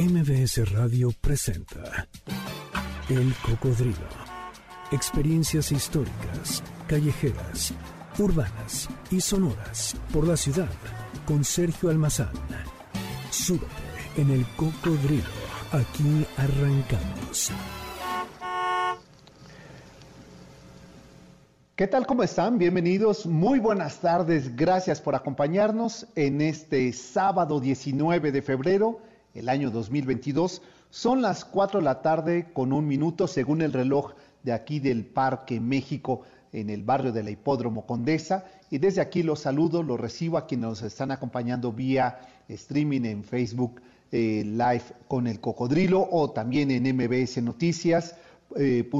[0.00, 2.08] MBS Radio presenta
[3.10, 4.08] El Cocodrilo.
[4.92, 7.74] Experiencias históricas, callejeras,
[8.18, 10.70] urbanas y sonoras por la ciudad
[11.26, 12.32] con Sergio Almazán.
[13.30, 13.66] Súbete
[14.16, 15.28] en El Cocodrilo.
[15.70, 17.52] Aquí arrancamos.
[21.76, 22.06] ¿Qué tal?
[22.06, 22.56] ¿Cómo están?
[22.56, 23.26] Bienvenidos.
[23.26, 24.56] Muy buenas tardes.
[24.56, 30.62] Gracias por acompañarnos en este sábado 19 de febrero el año 2022.
[30.90, 34.12] Son las 4 de la tarde con un minuto según el reloj
[34.42, 36.22] de aquí del Parque México
[36.52, 38.44] en el barrio de la Hipódromo Condesa.
[38.70, 43.24] Y desde aquí los saludo, los recibo a quienes nos están acompañando vía streaming en
[43.24, 43.80] Facebook
[44.12, 48.20] eh, Live con el Cocodrilo o también en mbsnoticias.com.
[48.56, 48.90] Eh,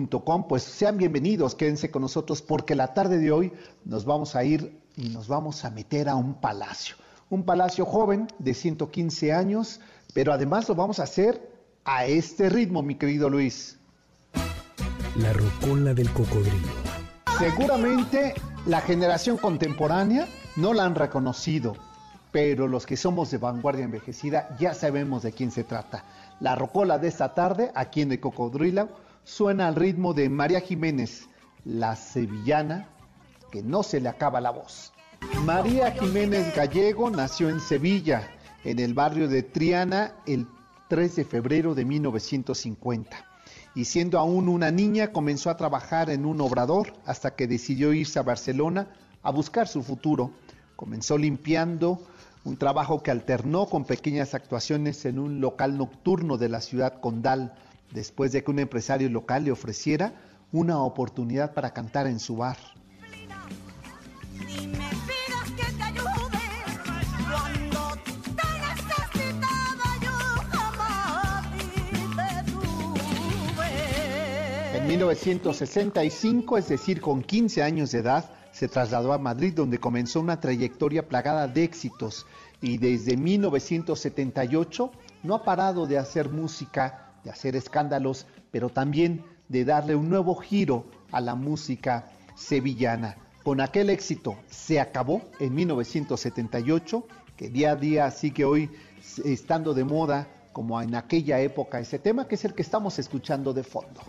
[0.48, 3.52] pues sean bienvenidos, quédense con nosotros porque la tarde de hoy
[3.84, 6.94] nos vamos a ir y nos vamos a meter a un palacio.
[7.30, 9.80] Un palacio joven de 115 años,
[10.12, 11.40] pero además lo vamos a hacer
[11.84, 13.78] a este ritmo, mi querido Luis.
[15.16, 16.68] La rocola del cocodrilo.
[17.38, 18.34] Seguramente
[18.66, 21.76] la generación contemporánea no la han reconocido,
[22.32, 26.04] pero los que somos de vanguardia envejecida ya sabemos de quién se trata.
[26.40, 28.88] La rocola de esta tarde, aquí en el Cocodrilo,
[29.24, 31.28] suena al ritmo de María Jiménez,
[31.64, 32.88] la sevillana,
[33.50, 34.92] que no se le acaba la voz.
[35.44, 38.30] María Jiménez Gallego nació en Sevilla
[38.64, 40.46] en el barrio de Triana el
[40.88, 43.24] 3 de febrero de 1950.
[43.74, 48.18] Y siendo aún una niña comenzó a trabajar en un obrador hasta que decidió irse
[48.18, 48.88] a Barcelona
[49.22, 50.32] a buscar su futuro.
[50.76, 52.00] Comenzó limpiando,
[52.44, 57.54] un trabajo que alternó con pequeñas actuaciones en un local nocturno de la ciudad condal,
[57.92, 60.14] después de que un empresario local le ofreciera
[60.52, 62.56] una oportunidad para cantar en su bar.
[75.00, 80.40] 1965, es decir, con 15 años de edad, se trasladó a Madrid donde comenzó una
[80.40, 82.26] trayectoria plagada de éxitos
[82.60, 84.90] y desde 1978
[85.22, 90.34] no ha parado de hacer música, de hacer escándalos, pero también de darle un nuevo
[90.34, 93.16] giro a la música sevillana.
[93.42, 97.06] Con aquel éxito se acabó en 1978,
[97.38, 98.70] que día a día sigue hoy
[99.24, 103.54] estando de moda como en aquella época ese tema que es el que estamos escuchando
[103.54, 104.00] de fondo.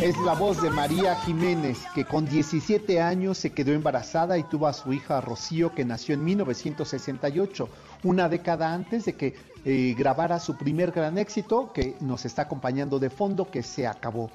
[0.00, 4.66] Es la voz de María Jiménez, que con 17 años se quedó embarazada y tuvo
[4.66, 7.68] a su hija Rocío, que nació en 1968,
[8.04, 12.98] una década antes de que eh, grabara su primer gran éxito, que nos está acompañando
[12.98, 14.30] de fondo, que se acabó.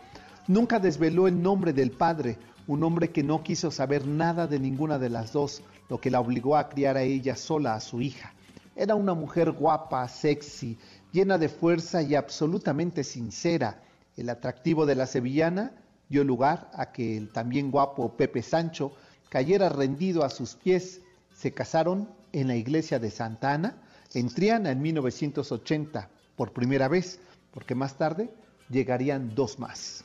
[0.47, 4.97] Nunca desveló el nombre del padre, un hombre que no quiso saber nada de ninguna
[4.97, 8.33] de las dos, lo que la obligó a criar a ella sola a su hija.
[8.75, 10.79] Era una mujer guapa, sexy,
[11.11, 13.79] llena de fuerza y absolutamente sincera
[14.21, 15.73] el atractivo de la sevillana
[16.09, 18.93] dio lugar a que el también guapo Pepe Sancho
[19.29, 21.01] cayera rendido a sus pies.
[21.33, 23.81] Se casaron en la iglesia de Santa Ana,
[24.13, 27.19] en Triana, en 1980, por primera vez,
[27.51, 28.33] porque más tarde
[28.69, 30.03] llegarían dos más.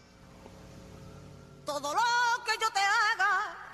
[1.65, 2.01] Todo lo
[2.45, 3.67] que yo te haga,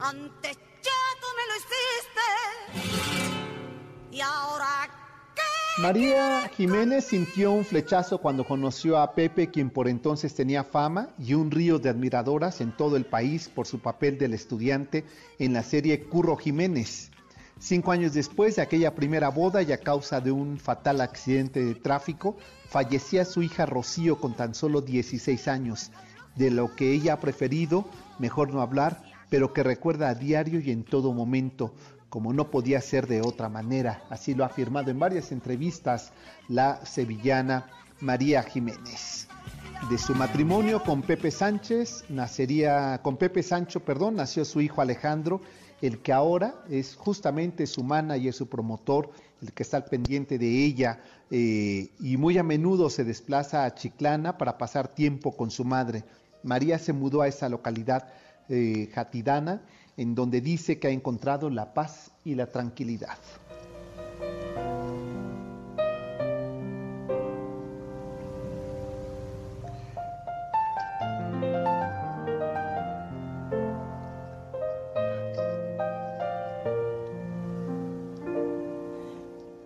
[0.00, 2.28] antes ya tú me lo hiciste,
[5.80, 11.32] María Jiménez sintió un flechazo cuando conoció a Pepe, quien por entonces tenía fama y
[11.32, 15.06] un río de admiradoras en todo el país por su papel del estudiante
[15.38, 17.10] en la serie Curro Jiménez.
[17.58, 21.74] Cinco años después de aquella primera boda y a causa de un fatal accidente de
[21.74, 22.36] tráfico,
[22.68, 25.92] fallecía su hija Rocío con tan solo 16 años,
[26.36, 27.86] de lo que ella ha preferido,
[28.18, 31.72] mejor no hablar, pero que recuerda a diario y en todo momento,
[32.10, 34.02] como no podía ser de otra manera.
[34.10, 36.12] Así lo ha afirmado en varias entrevistas
[36.48, 37.70] la sevillana
[38.00, 39.28] María Jiménez.
[39.88, 45.40] De su matrimonio con Pepe Sánchez nacería, con Pepe Sancho, perdón, nació su hijo Alejandro,
[45.80, 47.86] el que ahora es justamente su
[48.18, 51.00] y su promotor, el que está al pendiente de ella
[51.30, 56.04] eh, y muy a menudo se desplaza a Chiclana para pasar tiempo con su madre.
[56.42, 58.08] María se mudó a esa localidad
[58.48, 59.62] eh, jatidana
[60.00, 63.18] en donde dice que ha encontrado la paz y la tranquilidad.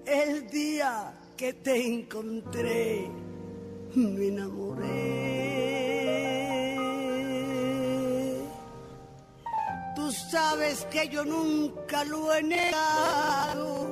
[0.04, 3.08] El día que te encontré,
[3.94, 5.53] me enamoré.
[10.34, 13.86] Sabes que yo nunca lo he negado.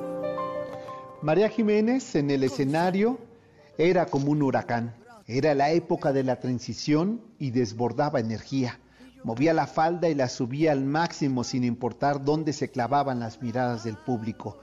[1.21, 3.17] María Jiménez en el escenario
[3.77, 4.93] era como un huracán.
[5.25, 8.77] Era la época de la transición y desbordaba energía.
[9.23, 13.85] Movía la falda y la subía al máximo sin importar dónde se clavaban las miradas
[13.85, 14.59] del público.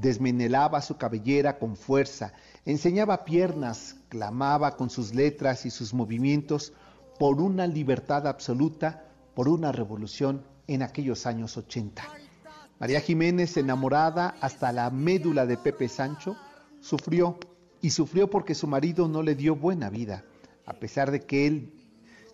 [0.00, 2.32] Desmenelaba su cabellera con fuerza,
[2.64, 6.72] enseñaba piernas, clamaba con sus letras y sus movimientos
[7.20, 9.04] por una libertad absoluta,
[9.36, 12.02] por una revolución en aquellos años 80.
[12.78, 16.36] María Jiménez, enamorada hasta la médula de Pepe Sancho,
[16.80, 17.38] sufrió
[17.80, 20.24] y sufrió porque su marido no le dio buena vida,
[20.66, 21.72] a pesar de que él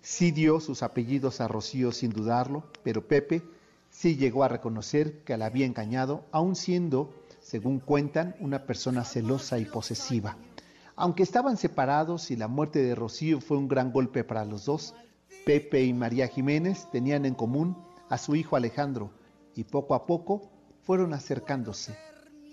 [0.03, 3.41] Sí dio sus apellidos a Rocío sin dudarlo, pero Pepe
[3.89, 9.61] sí llegó a reconocer que la había engañado, aun siendo, según cuentan, una persona celosa
[9.61, 10.37] y posesiva.
[10.97, 14.93] Aunque estaban separados y la muerte de Rocío fue un gran golpe para los dos,
[15.47, 17.77] Pepe y María Jiménez tenían en común
[18.13, 19.11] a su hijo Alejandro
[19.57, 20.51] y poco a poco
[20.83, 21.97] fueron acercándose.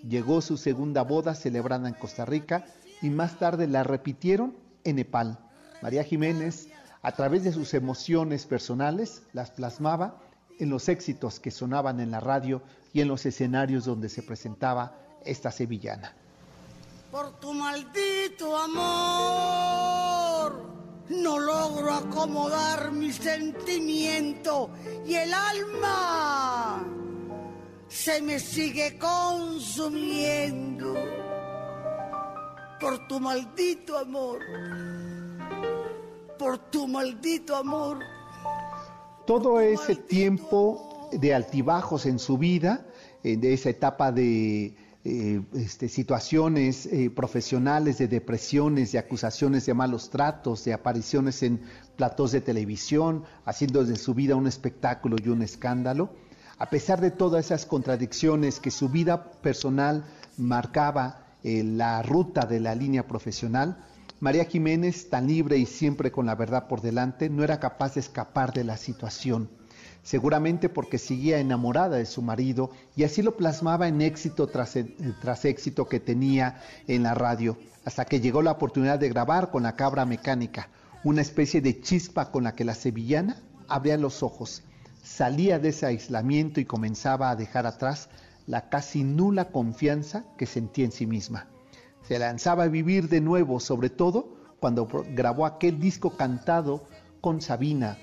[0.07, 2.65] Llegó su segunda boda celebrada en Costa Rica
[3.01, 5.37] y más tarde la repitieron en Nepal.
[5.81, 6.69] María Jiménez
[7.01, 10.21] a través de sus emociones personales, las plasmaba
[10.59, 12.61] en los éxitos que sonaban en la radio
[12.93, 14.95] y en los escenarios donde se presentaba
[15.25, 16.13] esta sevillana.
[17.11, 20.18] Por tu maldito amor,
[21.09, 24.69] no logro acomodar mi sentimiento
[25.05, 26.85] y el alma
[27.87, 30.93] se me sigue consumiendo.
[32.79, 34.39] Por tu maldito amor
[36.39, 37.99] por tu maldito amor.
[39.27, 42.87] Todo ese tiempo de altibajos en su vida,
[43.21, 44.73] de esa etapa de
[45.09, 51.61] eh, este, situaciones eh, profesionales, de depresiones, de acusaciones de malos tratos, de apariciones en
[51.95, 56.13] platos de televisión, haciendo de su vida un espectáculo y un escándalo.
[56.57, 60.05] A pesar de todas esas contradicciones que su vida personal
[60.37, 63.77] marcaba la ruta de la línea profesional,
[64.19, 68.01] María Jiménez, tan libre y siempre con la verdad por delante, no era capaz de
[68.01, 69.49] escapar de la situación,
[70.03, 74.77] seguramente porque seguía enamorada de su marido y así lo plasmaba en éxito tras,
[75.21, 79.63] tras éxito que tenía en la radio, hasta que llegó la oportunidad de grabar con
[79.63, 80.69] la cabra mecánica,
[81.03, 84.63] una especie de chispa con la que la sevillana abría los ojos,
[85.03, 88.09] salía de ese aislamiento y comenzaba a dejar atrás
[88.47, 91.47] la casi nula confianza que sentía en sí misma.
[92.07, 96.83] Se lanzaba a vivir de nuevo, sobre todo cuando grabó aquel disco cantado
[97.21, 97.97] con Sabina,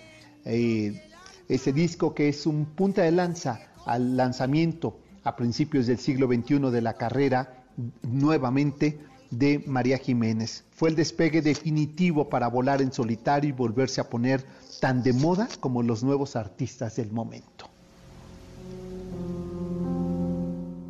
[0.44, 1.02] eh,
[1.48, 6.70] ese disco que es un punta de lanza al lanzamiento a principios del siglo XXI
[6.70, 7.64] de la carrera
[8.02, 8.98] nuevamente
[9.30, 10.64] de María Jiménez.
[10.72, 14.44] Fue el despegue definitivo para volar en solitario y volverse a poner
[14.80, 17.68] tan de moda como los nuevos artistas del momento.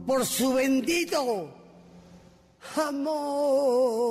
[0.06, 1.50] Por su bendito
[2.76, 4.06] amor.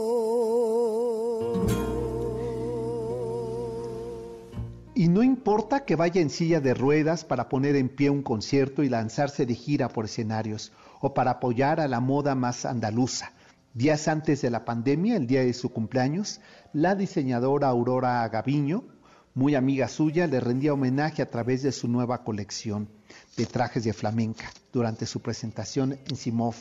[4.96, 8.82] Y no importa que vaya en silla de ruedas para poner en pie un concierto
[8.82, 10.72] y lanzarse de gira por escenarios,
[11.02, 13.34] o para apoyar a la moda más andaluza.
[13.74, 16.40] Días antes de la pandemia, el día de su cumpleaños,
[16.72, 18.86] la diseñadora Aurora Gaviño,
[19.34, 22.88] muy amiga suya, le rendía homenaje a través de su nueva colección
[23.36, 26.56] de trajes de flamenca durante su presentación en Simov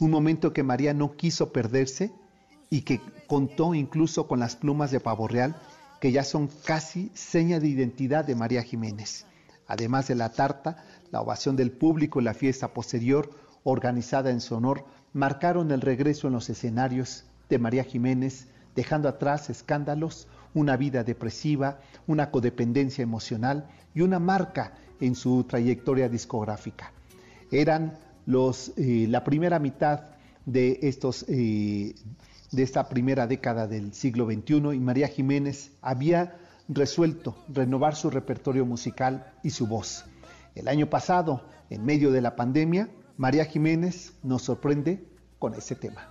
[0.00, 2.10] un momento que María no quiso perderse
[2.70, 5.56] y que contó incluso con las plumas de pavo real,
[6.00, 9.26] que ya son casi seña de identidad de María Jiménez.
[9.66, 13.30] Además de la tarta, la ovación del público y la fiesta posterior,
[13.62, 19.50] organizada en su honor, marcaron el regreso en los escenarios de María Jiménez, dejando atrás
[19.50, 26.92] escándalos, una vida depresiva, una codependencia emocional y una marca en su trayectoria discográfica.
[27.50, 30.02] Eran los, eh, la primera mitad
[30.46, 31.94] de, estos, eh,
[32.52, 36.36] de esta primera década del siglo XXI y María Jiménez había
[36.68, 40.04] resuelto renovar su repertorio musical y su voz.
[40.54, 45.04] El año pasado, en medio de la pandemia, María Jiménez nos sorprende
[45.38, 46.08] con ese tema.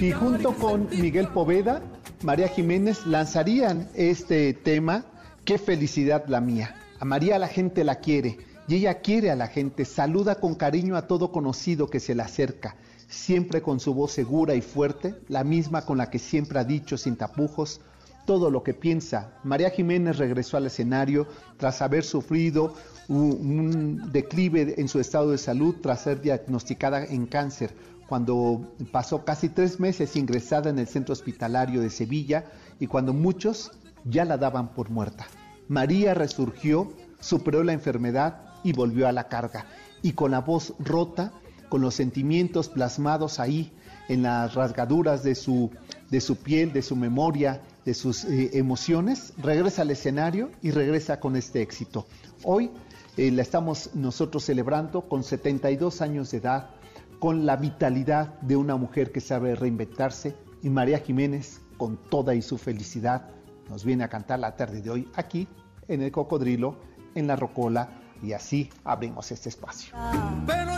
[0.00, 1.82] Y junto con Miguel Poveda,
[2.22, 5.04] María Jiménez lanzarían este tema,
[5.44, 6.74] Qué felicidad la mía.
[6.98, 10.96] A María la gente la quiere y ella quiere a la gente, saluda con cariño
[10.96, 12.76] a todo conocido que se le acerca,
[13.14, 16.98] siempre con su voz segura y fuerte, la misma con la que siempre ha dicho
[16.98, 17.80] sin tapujos
[18.26, 19.32] todo lo que piensa.
[19.44, 22.74] María Jiménez regresó al escenario tras haber sufrido
[23.08, 27.74] un, declive en su estado de salud tras ser diagnosticada en cáncer.
[28.08, 32.44] cuando pasó casi tres meses ingresada en el centro hospitalario de Sevilla
[32.78, 33.72] y cuando muchos
[34.04, 35.26] ya la daban por muerta.
[35.68, 39.66] María resurgió, superó la enfermedad y volvió a la carga.
[40.02, 41.32] Y con la voz rota,
[41.74, 43.72] con los sentimientos plasmados ahí,
[44.08, 45.72] en las rasgaduras de su,
[46.08, 51.18] de su piel, de su memoria, de sus eh, emociones, regresa al escenario y regresa
[51.18, 52.06] con este éxito.
[52.44, 52.70] Hoy
[53.16, 56.70] eh, la estamos nosotros celebrando con 72 años de edad,
[57.18, 62.42] con la vitalidad de una mujer que sabe reinventarse y María Jiménez, con toda y
[62.42, 63.30] su felicidad,
[63.68, 65.48] nos viene a cantar la tarde de hoy aquí
[65.88, 66.76] en el Cocodrilo,
[67.16, 69.94] en la Rocola, y así abrimos este espacio.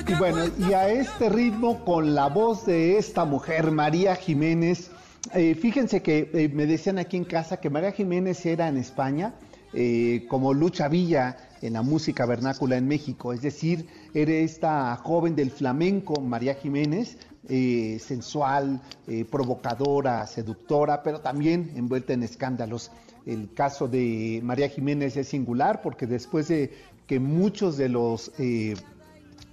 [0.06, 4.90] Y bueno, y a este ritmo, con la voz de esta mujer, María Jiménez,
[5.34, 9.34] eh, fíjense que eh, me decían aquí en casa que María Jiménez era en España
[9.72, 15.34] eh, como Lucha Villa en la música vernácula en México, es decir, era esta joven
[15.34, 17.16] del flamenco, María Jiménez,
[17.48, 18.82] sensual,
[19.30, 22.90] provocadora, seductora, pero también envuelta en escándalos.
[23.24, 26.72] El caso de María Jiménez es singular porque después de
[27.06, 28.32] que muchos de los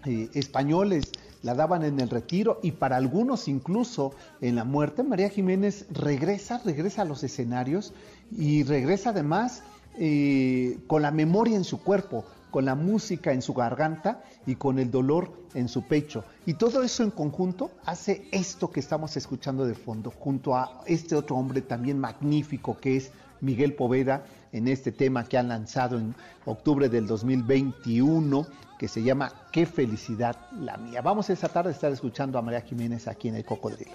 [0.05, 1.11] españoles
[1.43, 6.61] la daban en el retiro y para algunos incluso en la muerte, María Jiménez regresa,
[6.65, 7.93] regresa a los escenarios
[8.35, 9.61] y regresa además
[9.99, 14.79] eh, con la memoria en su cuerpo, con la música en su garganta y con
[14.79, 16.23] el dolor en su pecho.
[16.45, 21.15] Y todo eso en conjunto hace esto que estamos escuchando de fondo, junto a este
[21.15, 23.11] otro hombre también magnífico que es
[23.43, 28.47] Miguel Poveda en este tema que han lanzado en octubre del 2021
[28.79, 31.01] que se llama Qué felicidad la mía.
[31.01, 33.91] Vamos esta tarde a estar escuchando a María Jiménez aquí en el Cocodrilo.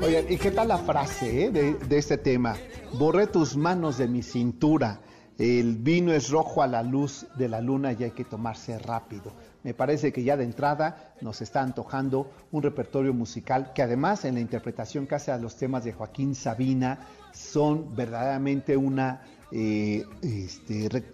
[0.00, 2.56] Oigan, ¿y qué tal la frase eh, de, de este tema?
[2.94, 5.00] Borré tus manos de mi cintura.
[5.36, 9.32] El vino es rojo a la luz de la luna y hay que tomarse rápido.
[9.64, 14.34] Me parece que ya de entrada nos está antojando un repertorio musical que además en
[14.34, 17.00] la interpretación que hace a los temas de Joaquín Sabina
[17.34, 21.04] son verdaderamente una eh, este,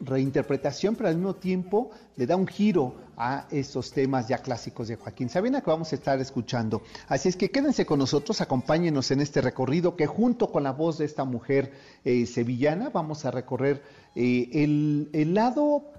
[0.00, 4.96] reinterpretación, pero al mismo tiempo le da un giro a estos temas ya clásicos de
[4.96, 6.82] Joaquín Sabina que vamos a estar escuchando.
[7.08, 10.98] Así es que quédense con nosotros, acompáñenos en este recorrido que junto con la voz
[10.98, 11.72] de esta mujer
[12.04, 13.82] eh, sevillana vamos a recorrer
[14.14, 15.92] eh, el, el, lado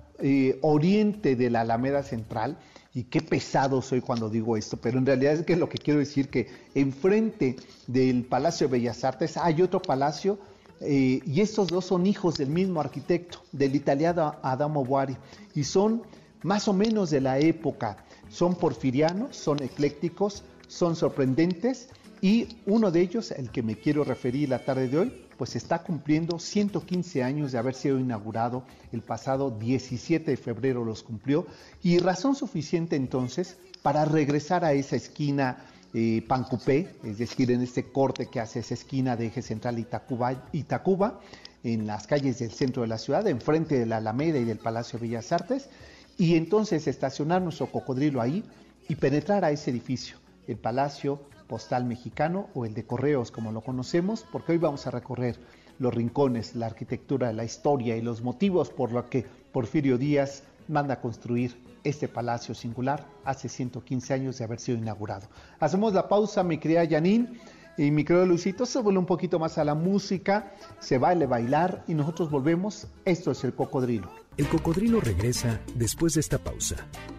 [0.61, 2.57] oriente de la Alameda Central
[2.97, 5.99] y qué pesado soy cuando digo esto, pero en realidad es que lo que quiero
[5.99, 10.39] decir que enfrente del Palacio de Bellas Artes hay otro palacio
[10.81, 15.15] eh, y estos dos son hijos del mismo arquitecto, del italiano Adamo Boari,
[15.53, 16.01] y son
[16.41, 21.89] más o menos de la época, son porfirianos, son eclécticos, son sorprendentes
[22.19, 25.83] y uno de ellos, el que me quiero referir la tarde de hoy, pues está
[25.83, 31.45] cumpliendo 115 años de haber sido inaugurado, el pasado 17 de febrero los cumplió,
[31.83, 35.57] y razón suficiente entonces para regresar a esa esquina
[35.93, 40.49] eh, Pancupé, es decir, en este corte que hace esa esquina de eje central Itacuba,
[40.51, 41.21] Itacuba,
[41.63, 44.99] en las calles del centro de la ciudad, enfrente de la Alameda y del Palacio
[44.99, 45.69] de Bellas Artes,
[46.17, 48.43] y entonces estacionar nuestro cocodrilo ahí
[48.89, 50.17] y penetrar a ese edificio,
[50.47, 54.91] el Palacio postal mexicano o el de correos como lo conocemos, porque hoy vamos a
[54.91, 55.39] recorrer
[55.79, 61.01] los rincones, la arquitectura, la historia y los motivos por los que Porfirio Díaz manda
[61.01, 65.27] construir este palacio singular hace 115 años de haber sido inaugurado.
[65.59, 67.39] Hacemos la pausa, mi querida Janine
[67.77, 71.83] y mi querido Lucito, se vuelve un poquito más a la música, se baile bailar
[71.87, 72.87] y nosotros volvemos.
[73.05, 74.09] Esto es el cocodrilo.
[74.37, 76.75] El cocodrilo regresa después de esta pausa.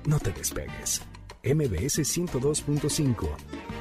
[0.07, 1.03] No te despegues.
[1.45, 3.78] MBS 102.5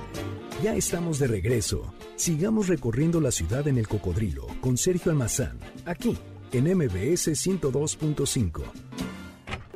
[0.63, 1.93] ya estamos de regreso.
[2.15, 6.17] Sigamos recorriendo la ciudad en el cocodrilo con Sergio Almazán, aquí
[6.51, 8.63] en MBS 102.5.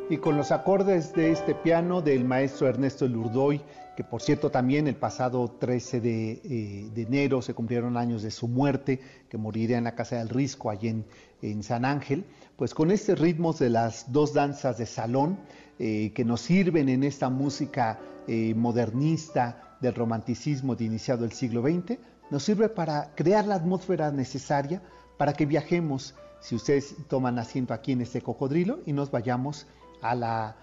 [0.10, 3.62] Y con los acordes de este piano del maestro Ernesto Lurdoy,
[3.96, 8.48] que por cierto también el pasado 13 eh, de, enero se cumplieron años de su
[8.48, 11.04] muerte, que moriría en la Casa del Risco, allí
[11.42, 15.40] en, San Ángel, pues con estos ritmos de las dos danzas de salón,
[15.80, 21.62] eh, que nos sirven en esta música eh, modernista, del romanticismo de iniciado el siglo
[21.62, 21.98] XX,
[22.30, 24.82] nos sirve para crear la atmósfera necesaria
[25.18, 29.68] para que viajemos, si ustedes toman asiento aquí en este cocodrilo, y nos vayamos
[30.02, 30.56] a las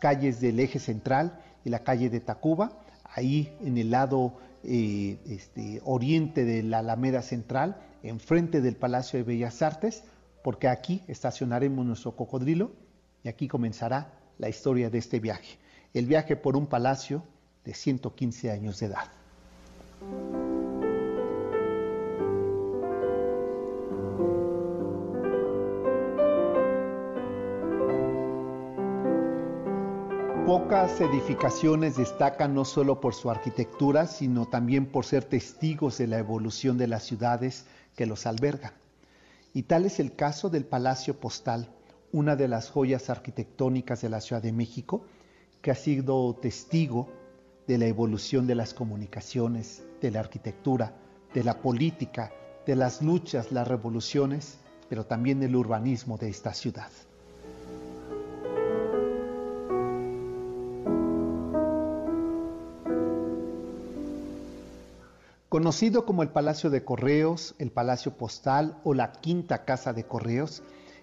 [0.00, 2.72] calles del eje central y la calle de Tacuba,
[3.04, 9.24] ahí en el lado eh, este, oriente de la Alameda Central, enfrente del Palacio de
[9.24, 10.04] Bellas Artes,
[10.42, 12.70] porque aquí estacionaremos nuestro cocodrilo
[13.24, 15.58] y aquí comenzará la historia de este viaje.
[15.92, 17.22] El viaje por un palacio
[17.66, 19.10] de 115 años de edad.
[30.46, 36.18] pocas edificaciones destacan no solo por su arquitectura, sino también por ser testigos de la
[36.18, 38.72] evolución de las ciudades que los albergan.
[39.54, 41.68] Y tal es el caso del Palacio Postal,
[42.12, 45.04] una de las joyas arquitectónicas de la Ciudad de México,
[45.62, 47.08] que ha sido testigo
[47.66, 50.94] de la evolución de las comunicaciones, de la arquitectura,
[51.34, 52.32] de la política,
[52.66, 54.58] de las luchas, las revoluciones,
[54.88, 56.90] pero también del urbanismo de esta ciudad.
[65.48, 70.62] Conocido como el Palacio de Correos, el Palacio Postal o la Quinta Casa de Correos,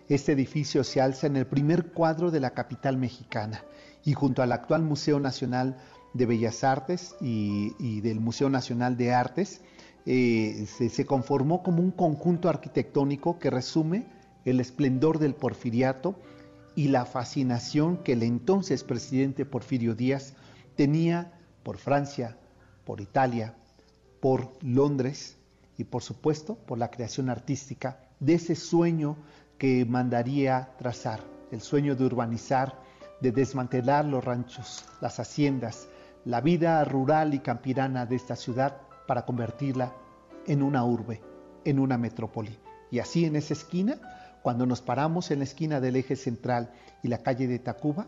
[0.09, 3.63] este edificio se alza en el primer cuadro de la capital mexicana
[4.03, 5.77] y junto al actual Museo Nacional
[6.13, 9.61] de Bellas Artes y, del Museo Nacional de Artes,
[10.05, 14.05] eh, se, conformó como un conjunto arquitectónico que resume
[14.45, 16.15] el esplendor del porfiriato
[16.75, 20.33] y la fascinación que el entonces presidente Porfirio Díaz
[20.75, 21.31] tenía
[21.63, 22.37] por Francia,
[22.83, 23.55] por Italia,
[24.19, 25.37] por Londres
[25.77, 29.17] y por supuesto por la creación artística de ese sueño
[29.57, 32.77] que mandaría trazar, el sueño de urbanizar,
[33.21, 35.87] de desmantelar los ranchos, las haciendas,
[36.25, 38.77] la vida rural y campirana de esta ciudad
[39.07, 39.93] para convertirla
[40.47, 41.21] en una urbe,
[41.65, 42.57] en una metrópoli.
[42.91, 43.99] Y así en esa esquina,
[44.41, 48.07] cuando nos paramos en la esquina del eje central y la calle de Tacuba,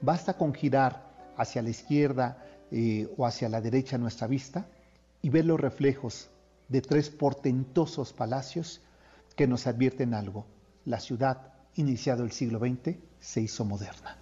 [0.00, 4.66] basta con girar hacia la izquierda eh, o hacia la derecha nuestra vista
[5.22, 6.30] y ver los reflejos
[6.68, 8.82] de tres portentosos palacios
[9.36, 10.46] que nos advierten algo.
[10.84, 14.16] La ciudad, iniciado el siglo XX, se hizo moderna.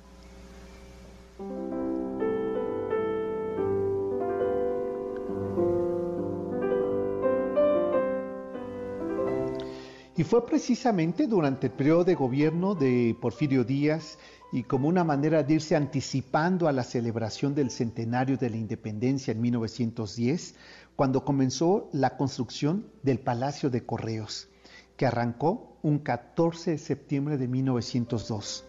[10.18, 14.18] Y fue precisamente durante el periodo de gobierno de Porfirio Díaz
[14.50, 19.32] y como una manera de irse anticipando a la celebración del centenario de la independencia
[19.32, 20.54] en 1910,
[20.96, 24.48] cuando comenzó la construcción del Palacio de Correos,
[24.96, 28.64] que arrancó un 14 de septiembre de 1902.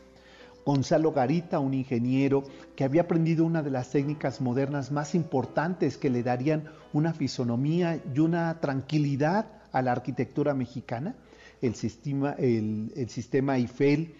[0.66, 2.44] Gonzalo Garita, un ingeniero
[2.76, 8.02] que había aprendido una de las técnicas modernas más importantes que le darían una fisonomía
[8.14, 11.16] y una tranquilidad a la arquitectura mexicana,
[11.62, 14.16] el sistema, el, sistema Eiffel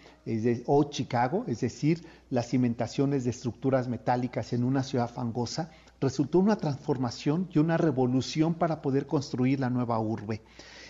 [0.66, 5.72] o Chicago, es decir, las cimentaciones de estructuras metálicas en una ciudad fangosa,
[6.02, 10.42] resultó una transformación y una revolución para poder construir la nueva urbe.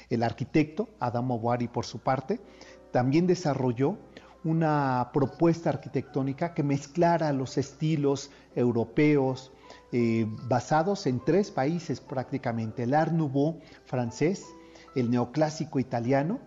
[0.09, 2.39] El arquitecto, Adamo Boari, por su parte,
[2.91, 3.97] también desarrolló
[4.43, 9.51] una propuesta arquitectónica que mezclara los estilos europeos,
[9.91, 14.45] eh, basados en tres países prácticamente, el Art Nouveau francés,
[14.99, 16.39] el neoclásico italiano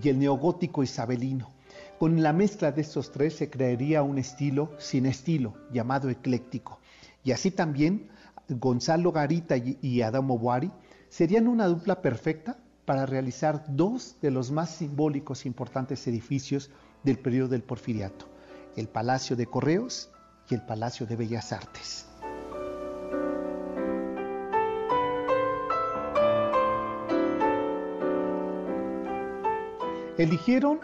[0.00, 1.50] y el neogótico isabelino.
[1.98, 6.78] Con la mezcla de estos tres se crearía un estilo sin estilo, llamado ecléctico.
[7.24, 8.08] Y así también
[8.48, 10.70] Gonzalo Garita y Adamo Boari
[11.08, 16.70] serían una dupla perfecta para realizar dos de los más simbólicos e importantes edificios
[17.02, 18.26] del periodo del Porfiriato,
[18.76, 20.10] el Palacio de Correos
[20.48, 22.06] y el Palacio de Bellas Artes.
[30.18, 30.80] Eligieron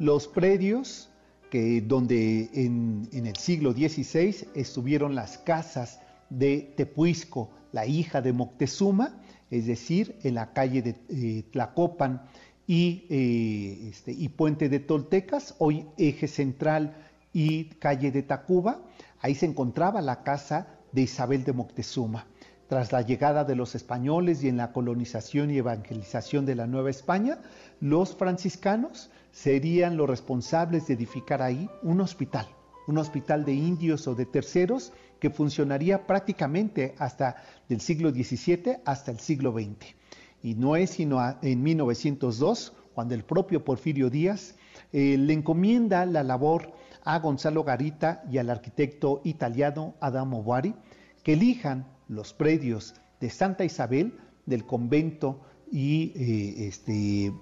[0.00, 1.08] los predios
[1.50, 9.20] que, donde en, el siglo XVI estuvieron las casas de Tepuisco, la hija de Moctezuma,
[9.50, 12.22] es decir, en la calle de eh, Tlacopan
[12.66, 16.96] y, eh, este, y Puente de Toltecas, hoy eje central
[17.32, 18.82] y calle de Tacuba,
[19.20, 22.26] ahí se encontraba la casa de Isabel de Moctezuma.
[22.72, 26.88] Tras la llegada de los españoles y en la colonización y evangelización de la Nueva
[26.88, 27.38] España,
[27.80, 32.46] los franciscanos serían los responsables de edificar ahí un hospital,
[32.86, 37.36] un hospital de indios o de terceros que funcionaría prácticamente hasta
[37.68, 39.94] del siglo XVII hasta el siglo XX.
[40.42, 44.54] Y no es sino en 1902 cuando el propio Porfirio Díaz
[44.94, 46.72] eh, le encomienda la labor
[47.04, 50.74] a Gonzalo Garita y al arquitecto italiano Adamo Boari
[51.22, 54.14] que elijan los predios de Santa Isabel,
[54.46, 57.32] del convento y, eh, este,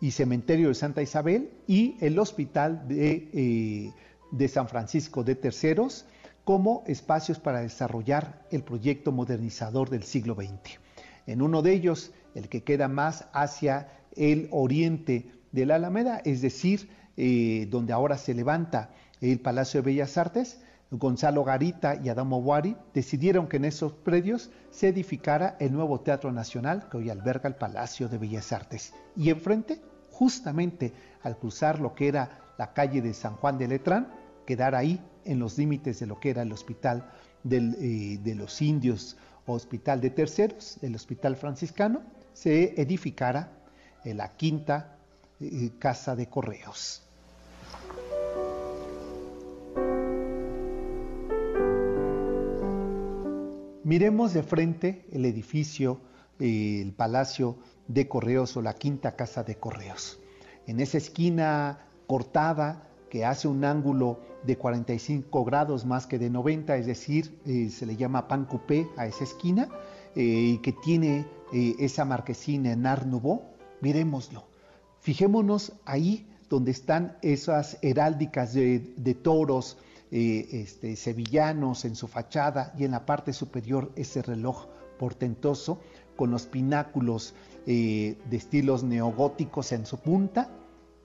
[0.00, 3.92] y cementerio de Santa Isabel y el hospital de, eh,
[4.30, 6.06] de San Francisco de Terceros
[6.44, 10.78] como espacios para desarrollar el proyecto modernizador del siglo XX.
[11.26, 16.40] En uno de ellos, el que queda más hacia el oriente de la Alameda, es
[16.40, 22.42] decir, eh, donde ahora se levanta el Palacio de Bellas Artes, Gonzalo Garita y Adamo
[22.42, 27.48] Boari decidieron que en esos predios se edificara el nuevo Teatro Nacional que hoy alberga
[27.48, 28.92] el Palacio de Bellas Artes.
[29.16, 34.08] Y enfrente, justamente al cruzar lo que era la calle de San Juan de Letrán,
[34.46, 37.08] quedar ahí, en los límites de lo que era el hospital
[37.48, 43.52] eh, de los indios, hospital de terceros, el hospital franciscano, se edificara
[44.04, 44.96] la quinta
[45.40, 47.09] eh, casa de correos.
[53.82, 56.00] Miremos de frente el edificio,
[56.38, 57.56] eh, el Palacio
[57.88, 60.20] de Correos o la Quinta Casa de Correos.
[60.66, 66.76] En esa esquina cortada que hace un ángulo de 45 grados más que de 90,
[66.76, 69.70] es decir, eh, se le llama pan coupé a esa esquina,
[70.14, 73.42] eh, y que tiene esa marquesina en Art Nouveau,
[73.80, 74.44] miremoslo.
[75.00, 79.78] Fijémonos ahí donde están esas heráldicas de, de toros,
[80.12, 84.66] eh, este, sevillanos en su fachada y en la parte superior ese reloj
[84.98, 85.80] portentoso
[86.16, 87.34] con los pináculos
[87.66, 90.50] eh, de estilos neogóticos en su punta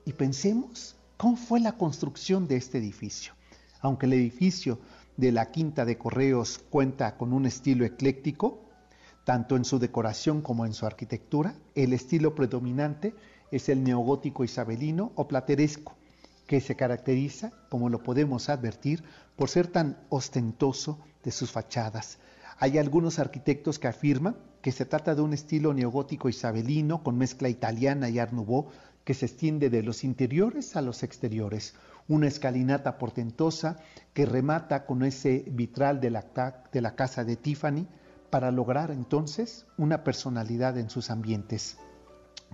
[0.04, 3.32] y pensemos cómo fue la construcción de este edificio.
[3.80, 4.78] Aunque el edificio
[5.16, 8.60] de la Quinta de Correos cuenta con un estilo ecléctico,
[9.24, 13.14] tanto en su decoración como en su arquitectura, el estilo predominante
[13.50, 15.94] es el neogótico isabelino o plateresco,
[16.46, 19.04] que se caracteriza, como lo podemos advertir,
[19.36, 22.18] por ser tan ostentoso de sus fachadas.
[22.58, 27.48] Hay algunos arquitectos que afirman que se trata de un estilo neogótico isabelino con mezcla
[27.48, 28.32] italiana y art
[29.04, 31.74] que se extiende de los interiores a los exteriores,
[32.08, 33.78] una escalinata portentosa
[34.14, 36.24] que remata con ese vitral de la,
[36.72, 37.86] de la casa de Tiffany
[38.30, 41.78] para lograr entonces una personalidad en sus ambientes.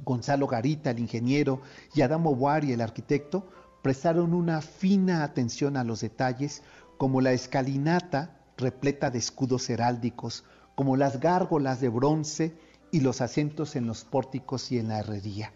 [0.05, 1.63] Gonzalo Garita, el ingeniero,
[1.95, 3.49] y Adamo Boari, el arquitecto,
[3.83, 6.63] prestaron una fina atención a los detalles,
[6.97, 12.55] como la escalinata repleta de escudos heráldicos, como las gárgolas de bronce
[12.93, 15.53] y los acentos en los pórticos y en la herrería.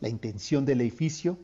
[0.00, 1.38] La intención del edificio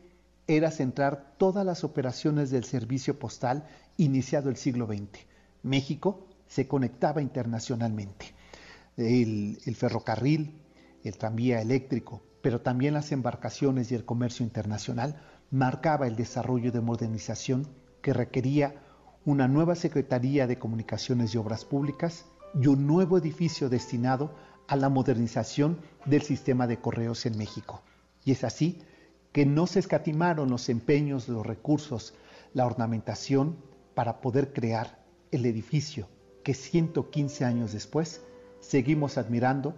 [0.47, 5.27] era centrar todas las operaciones del servicio postal iniciado el siglo XX.
[5.63, 8.35] México se conectaba internacionalmente.
[8.97, 10.61] El, el ferrocarril,
[11.05, 16.81] el tranvía eléctrico, pero también las embarcaciones y el comercio internacional marcaba el desarrollo de
[16.81, 17.67] modernización
[18.03, 18.83] que requería
[19.25, 24.35] una nueva Secretaría de Comunicaciones y Obras Públicas y un nuevo edificio destinado
[24.69, 27.83] a la modernización del sistema de correos en México.
[28.25, 28.79] Y es así
[29.33, 32.15] que no se escatimaron los empeños, los recursos,
[32.55, 33.57] la ornamentación
[33.95, 36.09] para poder crear el edificio
[36.45, 38.23] que 115 años después
[38.61, 39.75] seguimos admirando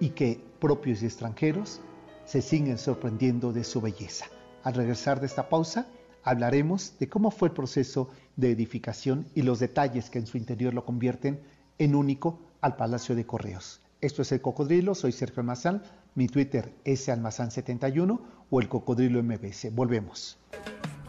[0.00, 1.80] y que propios y extranjeros
[2.24, 4.26] se siguen sorprendiendo de su belleza.
[4.66, 5.86] Al regresar de esta pausa,
[6.24, 10.74] hablaremos de cómo fue el proceso de edificación y los detalles que en su interior
[10.74, 11.38] lo convierten
[11.78, 13.80] en único al Palacio de Correos.
[14.00, 15.84] Esto es El Cocodrilo, soy Sergio Almazán,
[16.16, 19.72] mi Twitter es almazán71 o El Cocodrilo MBS.
[19.72, 20.36] Volvemos.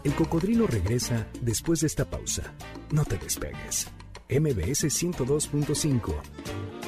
[0.03, 2.43] El Cocodrilo regresa después de esta pausa.
[2.91, 3.87] No te despegues.
[4.29, 6.13] MBS 102.5.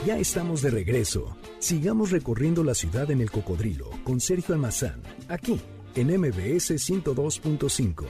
[0.05, 1.35] Ya estamos de regreso.
[1.57, 5.59] Sigamos recorriendo la ciudad en El Cocodrilo con Sergio Almazán, aquí
[5.95, 8.05] en MBS 102.5.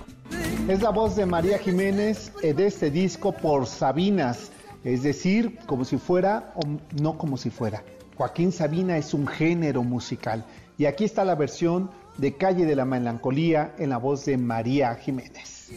[0.67, 4.51] Es la voz de María Jiménez eh, de este disco por Sabinas,
[4.83, 6.61] es decir, como si fuera o
[7.01, 7.83] no como si fuera.
[8.17, 10.45] Joaquín Sabina es un género musical
[10.77, 14.95] y aquí está la versión de Calle de la Melancolía en la voz de María
[14.95, 15.71] Jiménez.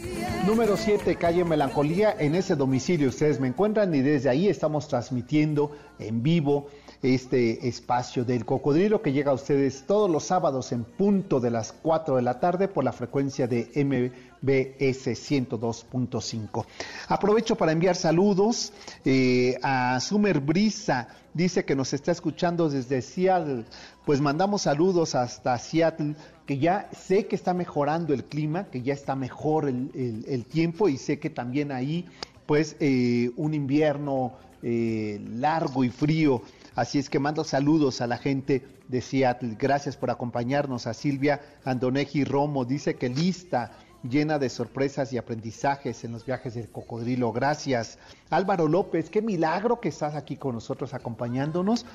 [0.45, 5.71] Número 7, Calle Melancolía, en ese domicilio ustedes me encuentran y desde ahí estamos transmitiendo
[5.99, 6.67] en vivo
[7.03, 11.73] este espacio del cocodrilo que llega a ustedes todos los sábados en punto de las
[11.73, 16.65] 4 de la tarde por la frecuencia de MBS 102.5.
[17.09, 18.71] Aprovecho para enviar saludos
[19.03, 23.65] eh, a Sumer Brisa, dice que nos está escuchando desde Seattle,
[24.05, 28.93] pues mandamos saludos hasta Seattle, que ya sé que está mejorando el clima, que ya
[28.93, 32.05] está mejor el, tiempo y sé que también ahí
[32.45, 36.41] pues eh, un invierno eh, largo y frío
[36.75, 39.55] Así es que mando saludos a la gente de Seattle.
[39.59, 40.87] Gracias por acompañarnos.
[40.87, 43.71] A Silvia Andoneji Romo dice que lista,
[44.03, 47.31] llena de sorpresas y aprendizajes en los viajes del cocodrilo.
[47.31, 47.99] Gracias.
[48.29, 51.85] Álvaro López, qué milagro que estás aquí con nosotros acompañándonos.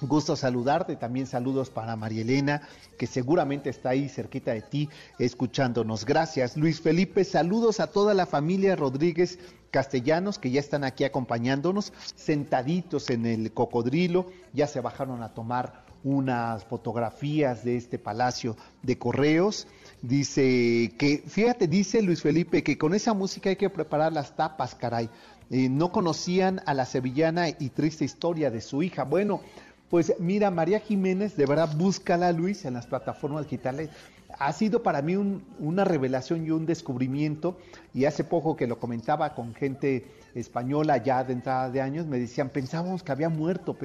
[0.00, 2.62] Gusto saludarte, también saludos para María Elena,
[2.98, 6.04] que seguramente está ahí cerquita de ti escuchándonos.
[6.04, 9.38] Gracias, Luis Felipe, saludos a toda la familia Rodríguez
[9.70, 15.84] castellanos que ya están aquí acompañándonos, sentaditos en el cocodrilo, ya se bajaron a tomar
[16.04, 19.66] unas fotografías de este palacio de correos.
[20.02, 24.74] Dice que, fíjate, dice Luis Felipe, que con esa música hay que preparar las tapas,
[24.74, 25.10] caray.
[25.50, 29.04] Eh, no conocían a la sevillana y triste historia de su hija.
[29.04, 29.40] Bueno,
[29.90, 33.90] pues mira, María Jiménez, de verdad, búscala, Luis, en las plataformas digitales.
[34.38, 35.16] ha sido para mí
[35.58, 37.56] una revelación y un descubrimiento.
[37.94, 42.18] Y hace poco que lo comentaba con gente española ya de entrada de años, me
[42.18, 43.76] decían, pensábamos que había muerto,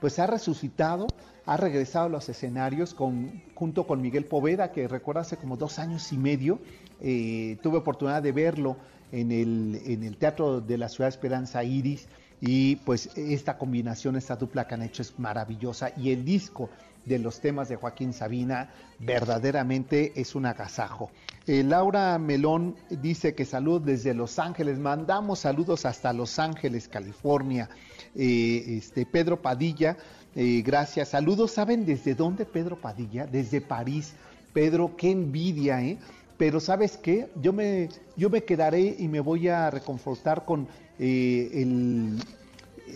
[0.00, 1.06] pues ha resucitado,
[1.46, 5.78] ha regresado a los escenarios con, junto con Miguel Poveda, que recuerda hace como dos
[5.78, 6.58] años y medio,
[7.00, 8.76] eh, tuve oportunidad de verlo
[9.12, 12.08] en el, en el Teatro de la Ciudad Esperanza Iris.
[12.40, 15.92] Y pues esta combinación, esta dupla que han hecho es maravillosa.
[15.96, 16.70] Y el disco
[17.04, 21.10] de los temas de Joaquín Sabina verdaderamente es un agasajo.
[21.46, 24.78] Eh, Laura Melón dice que salud desde Los Ángeles.
[24.78, 27.68] Mandamos saludos hasta Los Ángeles, California.
[28.14, 29.96] Eh, este, Pedro Padilla,
[30.34, 31.10] eh, gracias.
[31.10, 33.26] Saludos, ¿saben desde dónde Pedro Padilla?
[33.26, 34.14] Desde París.
[34.52, 35.98] Pedro, qué envidia, ¿eh?
[36.36, 40.66] Pero sabes qué, yo me, yo me quedaré y me voy a reconfortar con
[40.98, 42.18] el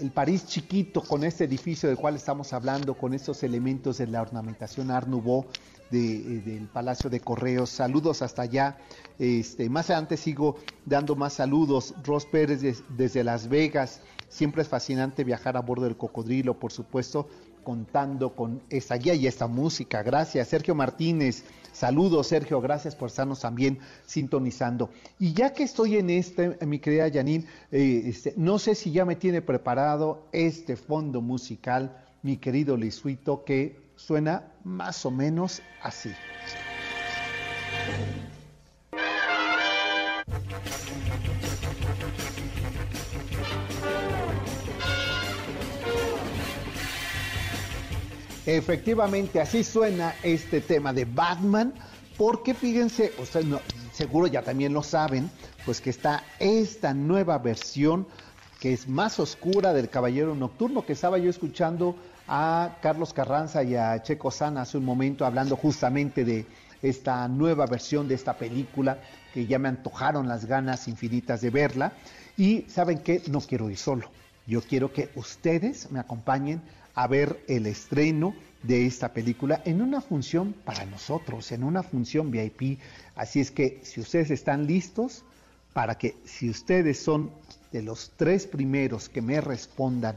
[0.01, 4.23] el París chiquito con este edificio del cual estamos hablando, con estos elementos de la
[4.23, 5.47] ornamentación Art Nouveau
[5.91, 7.71] eh, del Palacio de Correos.
[7.71, 8.79] Saludos hasta allá.
[9.19, 11.95] Este, más adelante sigo dando más saludos.
[12.05, 14.01] Ros Pérez desde Las Vegas.
[14.29, 17.29] Siempre es fascinante viajar a bordo del cocodrilo, por supuesto,
[17.69, 20.03] contando con esta guía y esta música.
[20.03, 21.45] Gracias, Sergio Martínez.
[21.71, 24.89] Saludos, Sergio, gracias por estarnos también sintonizando.
[25.19, 29.05] Y ya que estoy en este, mi querida Janine, eh, este, no sé si ya
[29.05, 36.13] me tiene preparado este fondo musical, mi querido Lisuito, que suena más o menos así.
[48.49, 51.75] Efectivamente, así suena este tema de Batman,
[52.17, 53.45] porque fíjense, ustedes
[53.93, 55.31] seguro ya también lo saben,
[55.67, 58.07] pues que está esta nueva versión
[58.59, 61.95] que es más oscura del Caballero Nocturno, que estaba yo escuchando
[62.27, 66.47] a Carlos Carranza y a Checo Sana hace un momento hablando justamente de
[66.81, 68.99] esta nueva versión de esta película,
[69.35, 71.93] que ya me antojaron las ganas infinitas de verla.
[72.39, 74.11] Y saben que no quiero ir solo,
[74.47, 76.63] yo quiero que ustedes me acompañen
[76.99, 78.35] a ver el estreno
[78.65, 82.81] de esta película en una función para nosotros, en una función VIP.
[83.15, 85.23] Así es que si ustedes están listos
[85.73, 87.31] para que si ustedes son
[87.71, 90.17] de los tres primeros que me respondan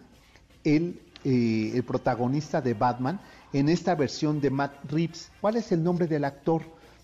[0.62, 3.20] el, eh, el protagonista de Batman,
[3.54, 5.30] en esta versión de Matt Reeves.
[5.40, 6.62] ¿Cuál es el nombre del actor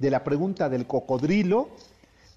[0.00, 1.68] de la pregunta del cocodrilo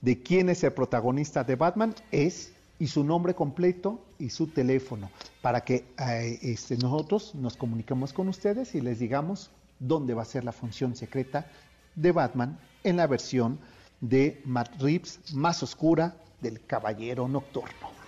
[0.01, 5.11] de quién es el protagonista de Batman es y su nombre completo y su teléfono
[5.43, 10.25] para que eh, este, nosotros nos comuniquemos con ustedes y les digamos dónde va a
[10.25, 11.45] ser la función secreta
[11.93, 13.59] de Batman en la versión
[13.99, 18.00] de Matt Reeves más oscura del Caballero Nocturno.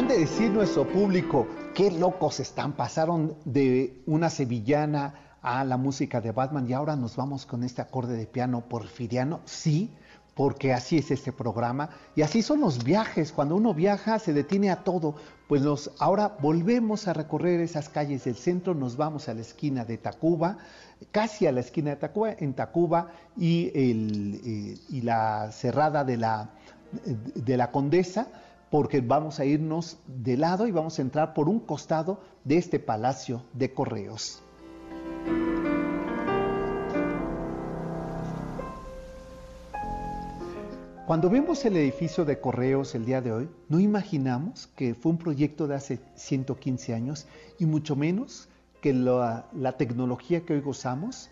[0.00, 6.22] Han de decir nuestro público, qué locos están, pasaron de una sevillana a la música
[6.22, 9.40] de Batman y ahora nos vamos con este acorde de piano porfiriano.
[9.44, 9.90] Sí,
[10.34, 13.30] porque así es este programa y así son los viajes.
[13.30, 15.16] Cuando uno viaja se detiene a todo.
[15.46, 19.84] Pues nos, ahora volvemos a recorrer esas calles del centro, nos vamos a la esquina
[19.84, 20.56] de Tacuba,
[21.10, 26.48] casi a la esquina de Tacuba, en Tacuba y, eh, la cerrada de la,
[27.34, 28.28] de la Condesa
[28.70, 32.78] porque vamos a irnos de lado y vamos a entrar por un costado de este
[32.78, 34.42] palacio de correos.
[41.10, 45.18] Cuando vemos el edificio de correos el día de hoy, no imaginamos que fue un
[45.18, 47.26] proyecto de hace 115 años
[47.58, 48.48] y mucho menos
[48.80, 51.28] que la, tecnología que hoy gozamos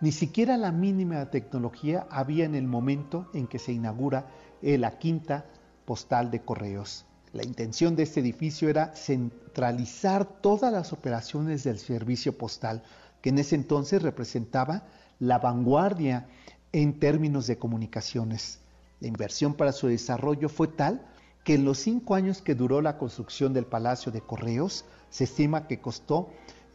[0.00, 4.24] Ni siquiera la mínima tecnología había en el momento en que se inaugura
[4.62, 5.44] la quinta
[5.90, 7.04] postal de correos.
[7.32, 12.84] La intención de este edificio era centralizar todas las operaciones del servicio postal,
[13.20, 14.84] que en ese entonces representaba
[15.18, 16.28] la vanguardia
[16.70, 18.60] en términos de comunicaciones.
[19.00, 21.04] La inversión para su desarrollo fue tal
[21.42, 25.66] que en los cinco años que duró la construcción del Palacio de Correos, se estima
[25.66, 26.28] que costó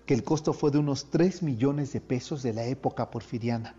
[0.06, 3.76] que el costo fue de unos 3 millones de pesos de la época porfiriana.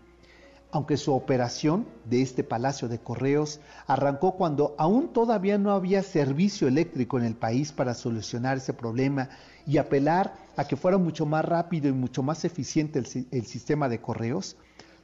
[0.69, 6.67] Aunque su operación de este Palacio de Correos arrancó cuando aún todavía no había servicio
[6.67, 9.29] eléctrico en el país para solucionar ese problema
[9.65, 14.01] y apelar a que fuera mucho más rápido y mucho más eficiente el, sistema de
[14.01, 14.57] correos,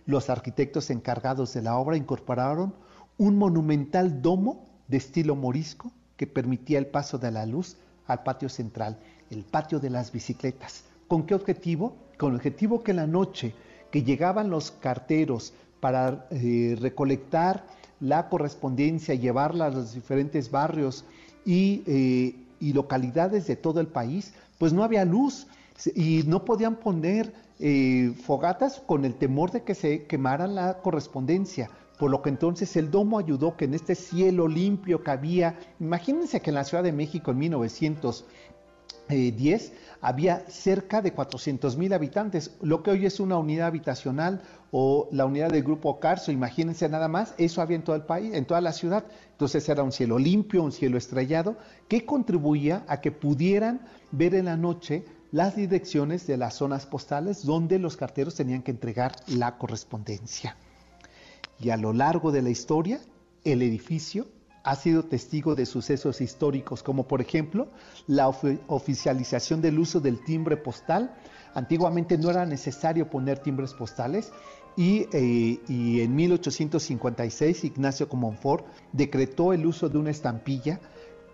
[0.06, 2.74] los arquitectos encargados de la obra incorporaron
[3.18, 8.50] un monumental domo de estilo morisco que permitía el paso de la luz al patio
[8.50, 9.00] central,
[9.30, 10.84] el patio de las bicicletas.
[11.08, 11.96] ¿Con qué objetivo?
[12.18, 13.56] Con el objetivo que la noche
[13.94, 17.64] que llegaban los carteros para eh, recolectar
[18.00, 21.06] la correspondencia, llevarla a los diferentes barrios
[21.46, 25.46] y, eh, y, localidades de todo el país, pues no había luz
[25.94, 31.70] y no podían poner eh, fogatas con el temor de que se quemara la correspondencia.
[32.00, 36.42] Por lo que entonces el domo ayudó que en este cielo limpio que había, imagínense
[36.42, 39.74] que en la Ciudad de México en 1910
[40.04, 45.26] había cerca de 400 mil habitantes, lo que hoy es una unidad habitacional o la
[45.26, 48.60] unidad del grupo Carso, imagínense nada más, eso había en todo el país, en toda
[48.60, 49.06] la ciudad.
[49.32, 51.56] Entonces era un cielo limpio, un cielo estrellado,
[51.88, 53.80] que contribuía a que pudieran
[54.12, 58.72] ver en la noche las direcciones de las zonas postales donde los carteros tenían que
[58.72, 60.58] entregar la correspondencia.
[61.62, 63.00] Y a lo largo de la historia,
[63.46, 64.28] el edificio
[64.64, 67.68] ha sido testigo de sucesos históricos, como por ejemplo
[68.08, 71.16] la oficialización del uso del timbre postal.
[71.54, 74.32] Antiguamente no era necesario poner timbres postales
[74.78, 80.80] y, eh, y en 1856 Ignacio Comonfort decretó el uso de una estampilla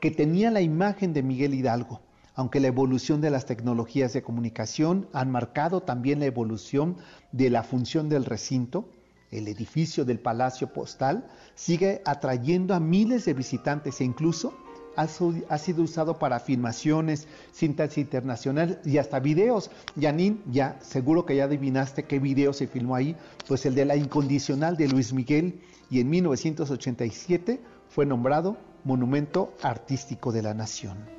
[0.02, 2.02] que tenía la imagen de Miguel Hidalgo.
[2.34, 6.98] Aunque la evolución de las tecnologías de comunicación han marcado también la evolución
[7.32, 8.90] de la función del recinto,
[9.32, 14.54] el edificio del Palacio Postal, sigue atrayendo a miles de visitantes e incluso
[14.96, 19.72] ha, sido usado para filmaciones, cintas internacionales y hasta videos.
[20.00, 23.16] Janine, ya seguro que ya adivinaste qué video se filmó ahí,
[23.48, 30.32] pues el de la incondicional de Luis Miguel y en 1987 fue nombrado Monumento Artístico
[30.32, 31.19] de la Nación.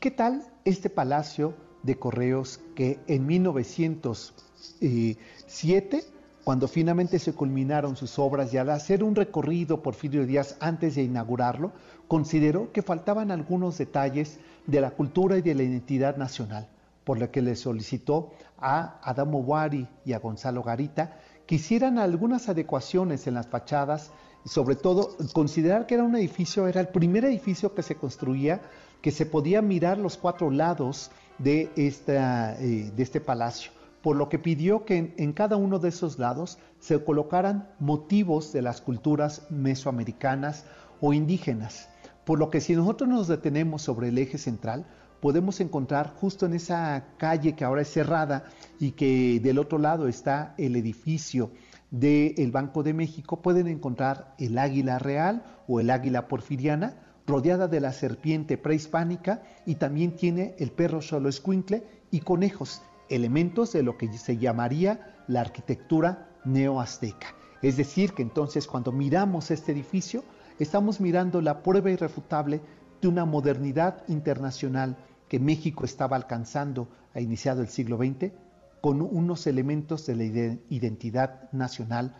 [0.00, 6.04] ¿Qué tal este palacio de correos que en 1907,
[6.42, 10.94] cuando finalmente se culminaron sus obras y al hacer un recorrido por Porfirio Díaz antes
[10.94, 11.72] de inaugurarlo,
[12.08, 16.70] consideró que faltaban algunos detalles de la cultura y de la identidad nacional,
[17.04, 22.48] por lo que le solicitó a Adamo Wari y a Gonzalo Garita que hicieran algunas
[22.48, 24.12] adecuaciones en las fachadas
[24.44, 28.62] sobre todo considerar que era un edificio, era el primer edificio que se construía
[29.02, 34.28] que se podía mirar los cuatro lados de, esta, eh, de este palacio, por lo
[34.28, 39.46] que pidió que en, cada uno de esos lados se colocaran motivos de las culturas
[39.50, 40.64] mesoamericanas
[41.00, 41.88] o indígenas,
[42.24, 44.86] por lo que si nosotros nos detenemos sobre el eje central,
[45.20, 48.44] podemos encontrar justo en esa calle que ahora es cerrada
[48.78, 51.50] y que del otro lado está el edificio
[51.90, 56.94] del Banco de México, pueden encontrar el águila real o el águila porfiriana,
[57.30, 63.72] rodeada de la serpiente prehispánica y también tiene el perro solo escuincle y conejos, elementos
[63.72, 67.28] de lo que se llamaría la arquitectura neoazteca.
[67.62, 70.24] Es decir, que entonces cuando miramos este edificio,
[70.58, 72.60] estamos mirando la prueba irrefutable
[73.00, 74.96] de una modernidad internacional
[75.28, 78.32] que México estaba alcanzando a iniciado el siglo XX
[78.80, 80.24] con unos elementos de la
[80.68, 82.16] identidad nacional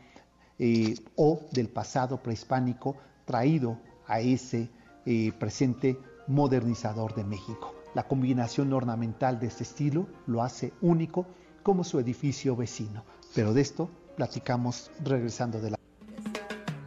[0.59, 4.69] eh, o del pasado prehispánico traído a ese
[5.13, 7.75] eh, presente modernizador de México.
[7.97, 11.27] La combinación ornamental de este estilo lo hace único
[11.65, 13.05] como su edificio vecino.
[13.35, 15.79] Pero de esto platicamos regresando de la...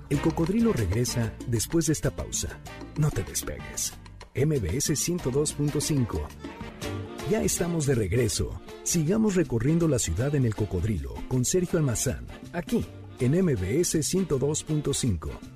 [0.10, 2.48] El cocodrilo regresa después de esta pausa.
[2.98, 3.94] No te despegues.
[4.34, 6.22] MBS 102.5.
[7.30, 8.62] Ya estamos de regreso.
[8.84, 12.86] Sigamos recorriendo la ciudad en el cocodrilo con Sergio Almazán, aquí
[13.20, 15.53] en MBS 102.5.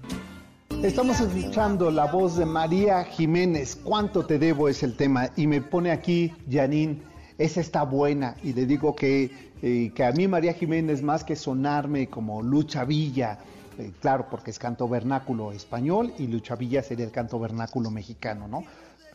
[0.83, 3.75] Estamos escuchando la voz de María Jiménez.
[3.75, 5.31] ¿Cuánto te debo es el tema?
[5.35, 7.01] Y me pone aquí, Janine,
[7.39, 8.35] esa está buena.
[8.43, 9.31] Y le digo que,
[9.63, 13.39] eh, que a mí María Jiménez, más que sonarme como Lucha Villa,
[13.79, 18.47] eh, claro, porque es canto vernáculo español y Lucha Villa sería el canto vernáculo mexicano,
[18.47, 18.63] ¿no?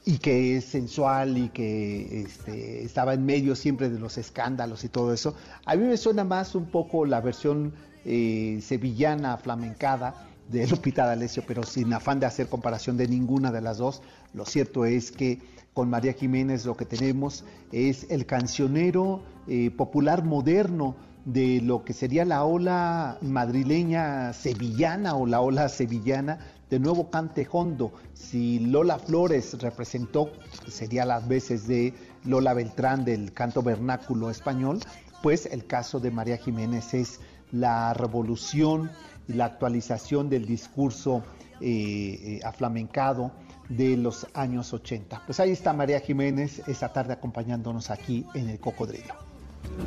[0.04, 4.88] Y que es sensual y que este, estaba en medio siempre de los escándalos y
[4.88, 5.36] todo eso.
[5.64, 7.72] A mí me suena más un poco la versión
[8.04, 13.60] eh, sevillana flamencada de Lupita D'Alessio, pero sin afán de hacer comparación de ninguna de
[13.60, 14.02] las dos.
[14.34, 15.40] Lo cierto es que
[15.74, 21.92] con María Jiménez lo que tenemos es el cancionero eh, popular moderno de lo que
[21.92, 26.38] sería la ola madrileña sevillana o la ola sevillana
[26.68, 27.92] de nuevo cante hondo.
[28.14, 30.32] Si Lola Flores representó,
[30.68, 34.80] sería las veces de Lola Beltrán del canto vernáculo español,
[35.22, 37.20] pues el caso de María Jiménez es
[37.52, 38.90] la revolución
[39.28, 41.22] la actualización del discurso
[41.60, 43.30] eh, eh, aflamencado
[43.68, 45.22] de los años 80.
[45.26, 49.14] Pues ahí está María Jiménez esta tarde acompañándonos aquí en el Cocodrilo.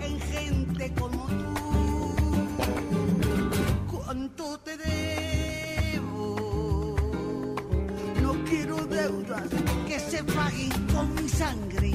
[0.01, 2.15] En gente como tú,
[3.91, 6.05] ¿cuánto te debo?
[8.21, 9.49] No quiero deudas
[9.87, 11.91] que se paguen con mi sangre.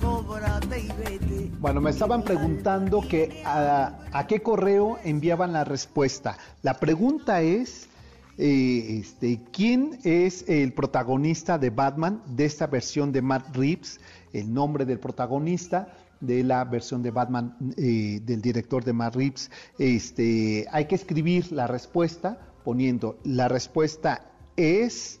[0.00, 1.43] Cóbrate y vete.
[1.64, 6.36] Bueno, me estaban preguntando que a, qué correo enviaban la respuesta.
[6.60, 7.88] La pregunta es
[8.36, 13.98] eh, este, quién es el protagonista de Batman de esta versión de Matt Reeves,
[14.34, 15.88] el nombre del protagonista
[16.20, 19.50] de la versión de Batman eh, del director de Matt Reeves.
[19.78, 25.18] Este, hay que escribir la respuesta poniendo la respuesta es,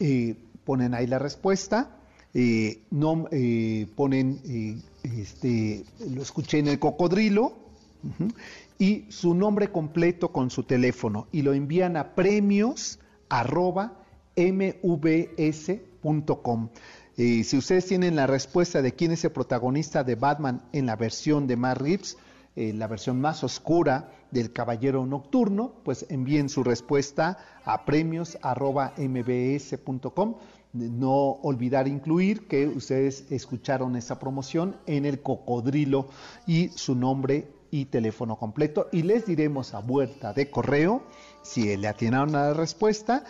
[0.00, 1.96] eh, ponen ahí la respuesta,
[2.90, 3.26] no,
[3.96, 4.40] ponen,
[5.02, 7.54] este, lo escuché en el cocodrilo,
[8.78, 12.98] y su nombre completo con su teléfono y lo envían a premios
[14.36, 15.08] mvs.com.
[17.16, 20.96] Eh, si ustedes tienen la respuesta de quién es el protagonista de Batman en la
[20.96, 22.16] versión de Matt Reeves,
[22.56, 30.34] eh, la versión más oscura del Caballero Nocturno, pues envíen su respuesta a premios.mbs.com.
[30.72, 36.08] No olvidar incluir que ustedes escucharon esa promoción en el cocodrilo
[36.46, 41.02] y su nombre y teléfono completo y les diremos a vuelta de correo
[41.42, 43.24] si le atinaron a la respuesta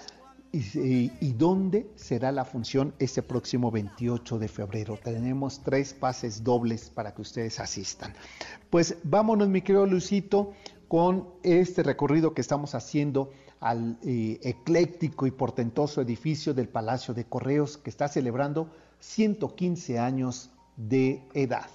[0.53, 4.99] y, dónde será la función este próximo 28 de febrero.
[5.03, 8.15] Tenemos tres pases dobles para que ustedes asistan.
[8.69, 10.53] Pues vámonos, mi querido Lucito,
[10.89, 13.31] con este recorrido que estamos haciendo
[13.61, 20.51] al eh, ecléctico y portentoso edificio del Palacio de Correos que está celebrando 115 años
[20.77, 21.69] de edad.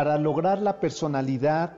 [0.00, 1.76] para lograr la personalidad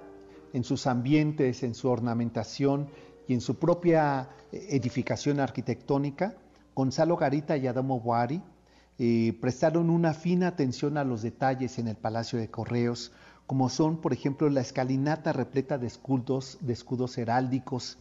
[0.52, 2.88] en sus ambientes, en su ornamentación
[3.26, 6.36] y en su propia eh, edificación arquitectónica,
[6.74, 8.40] Gonzalo Garita y Adamo Boari
[9.04, 13.10] eh, prestaron una fina atención a los detalles en el Palacio de Correos,
[13.48, 17.98] como son, por ejemplo, la escalinata repleta de escudos, de escudos heráldicos.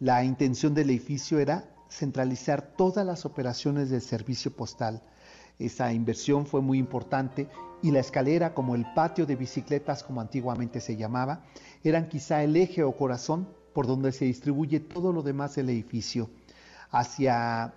[0.00, 5.04] La intención del edificio era centralizar todas las operaciones del servicio postal.
[5.60, 7.46] Esa inversión fue muy importante
[7.80, 11.44] y la escalera, como el patio de bicicletas, como antiguamente se llamaba,
[11.84, 16.28] eran quizá el eje o corazón por donde se distribuye todo lo demás del edificio.
[16.90, 17.72] Hacia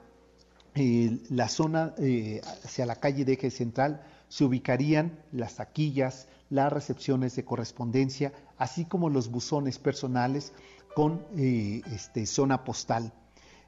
[0.76, 6.74] eh, la zona, eh, hacia la calle de eje central, se ubicarían las taquillas, las
[6.74, 10.54] recepciones de correspondencia, así como los buzones personales
[10.96, 13.14] con eh, este, zona postal.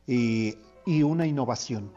[0.07, 1.91] y una innovación.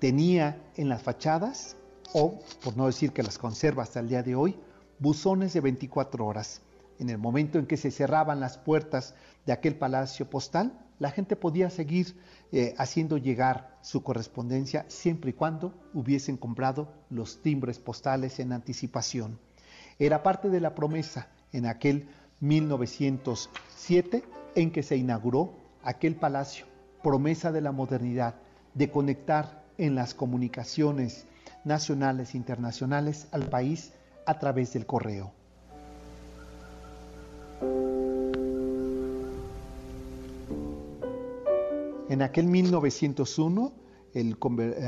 [0.00, 1.76] Tenía en las fachadas
[2.12, 4.56] o, por no decir que las conserva hasta el día de hoy,
[4.98, 6.62] buzones de 24 horas.
[6.98, 9.14] En el momento en que se cerraban las puertas
[9.46, 12.16] de aquel palacio postal, la gente podía seguir
[12.52, 19.38] eh, haciendo llegar su correspondencia siempre y cuando hubiesen comprado los timbres postales en anticipación.
[19.98, 22.08] Era parte de la promesa en aquel
[22.40, 24.24] 1907
[24.54, 26.66] en que se inauguró aquel palacio,
[27.02, 28.34] promesa de la modernidad,
[28.74, 31.26] de conectar en las comunicaciones
[31.64, 33.92] nacionales e internacionales al país
[34.26, 35.32] a través del correo.
[42.14, 43.72] En aquel 1901,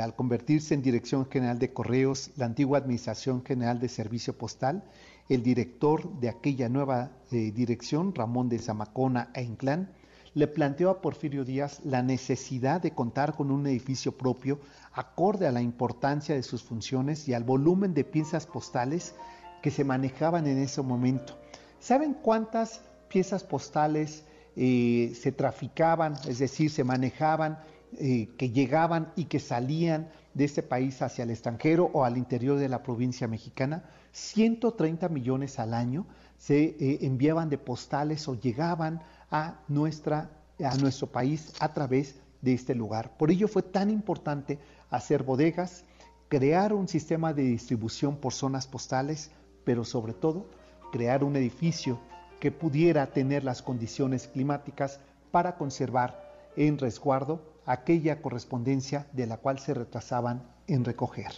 [0.00, 4.84] al convertirse en Dirección General de Correos, la antigua Administración General de Servicio Postal,
[5.28, 9.90] el director de aquella nueva eh, dirección, Ramón de Zamacona e Inclán,
[10.34, 14.60] le planteó a Porfirio Díaz la necesidad de contar con un edificio propio
[14.92, 19.16] acorde a la importancia de sus funciones y al volumen de piezas postales
[19.62, 21.36] que se manejaban en ese momento.
[21.80, 24.22] ¿Saben cuántas piezas postales
[24.56, 27.58] eh, se traficaban, es decir, se manejaban,
[27.98, 32.58] eh, que llegaban y que salían de este país hacia el extranjero o al interior
[32.58, 36.06] de la provincia mexicana, 130 millones al año
[36.38, 40.30] se eh, enviaban de postales o llegaban a, nuestra,
[40.62, 43.16] a nuestro país a través de este lugar.
[43.16, 44.58] Por ello fue tan importante
[44.90, 45.84] hacer bodegas,
[46.28, 49.30] crear un sistema de distribución por zonas postales,
[49.64, 50.46] pero sobre todo
[50.92, 51.98] crear un edificio
[52.40, 56.26] que pudiera tener las condiciones climáticas para conservar
[56.56, 61.32] en resguardo aquella correspondencia de la cual se retrasaban en recoger.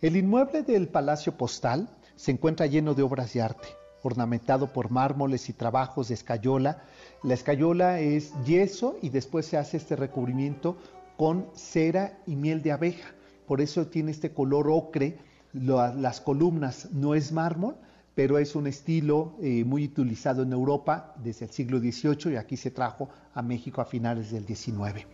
[0.00, 3.68] El inmueble del Palacio Postal se encuentra lleno de obras de arte,
[4.02, 6.82] ornamentado por mármoles y trabajos de escayola.
[7.22, 10.78] La escayola es yeso y después se hace este recubrimiento
[11.18, 13.10] con cera y miel de abeja.
[13.50, 15.18] Por eso tiene este color ocre.
[15.52, 17.74] Las columnas no es mármol,
[18.14, 22.56] pero es un estilo eh, muy utilizado en Europa desde el siglo XVIII y aquí
[22.56, 25.04] se trajo a México a finales del XIX.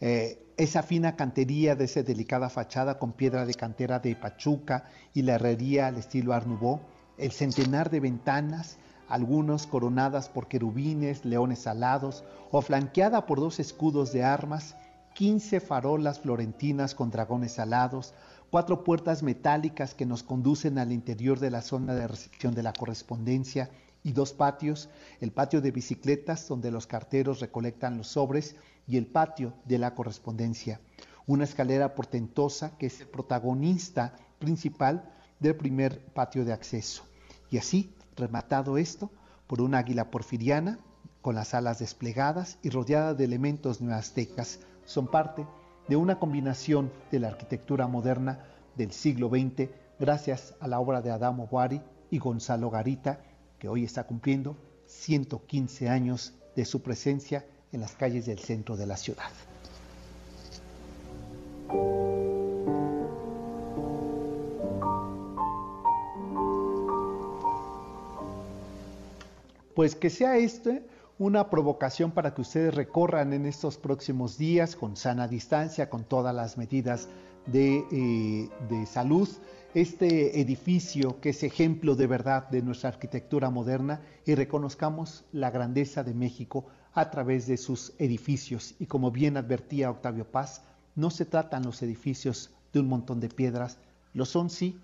[0.00, 5.20] Eh, esa fina cantería de esa delicada fachada con piedra de cantera de Pachuca y
[5.20, 6.48] la herrería al estilo Art
[7.18, 8.78] el centenar de ventanas,
[9.10, 14.74] algunos coronadas por querubines, leones alados o flanqueada por dos escudos de armas,
[15.14, 18.14] 15 farolas florentinas con dragones alados,
[18.50, 22.72] cuatro puertas metálicas que nos conducen al interior de la zona de recepción de la
[22.72, 23.70] correspondencia
[24.02, 24.90] y dos patios,
[25.20, 28.56] el patio de bicicletas donde los carteros recolectan los sobres
[28.86, 30.80] y el patio de la correspondencia.
[31.26, 37.04] Una escalera portentosa que es el protagonista principal del primer patio de acceso.
[37.50, 39.10] Y así, rematado esto
[39.46, 40.78] por una águila porfiriana
[41.22, 45.46] con las alas desplegadas y rodeada de elementos neoaztecas, son parte
[45.88, 48.44] de una combinación de la arquitectura moderna
[48.76, 49.68] del siglo XX
[49.98, 51.80] gracias a la obra de Adamo Boari
[52.10, 53.20] y Gonzalo Garita,
[53.58, 54.56] que hoy está cumpliendo
[54.86, 59.30] 115 años de su presencia en las calles del centro de la ciudad.
[69.74, 70.86] Pues que sea este
[71.24, 76.34] una provocación para que ustedes recorran en estos próximos días con sana distancia, con todas
[76.34, 77.08] las medidas
[77.46, 79.26] de, eh, de, salud,
[79.72, 86.04] este edificio que es ejemplo de verdad de nuestra arquitectura moderna y reconozcamos la grandeza
[86.04, 88.74] de México a través de sus edificios.
[88.78, 90.60] Y como bien advertía Octavio Paz,
[90.94, 93.78] no se tratan los edificios de un montón de piedras,
[94.12, 94.78] lo son sí,